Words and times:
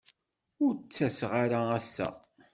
Ur 0.65 0.73
d-ttaseɣ 0.75 1.31
ara 1.43 1.59
ass-a. 1.77 2.09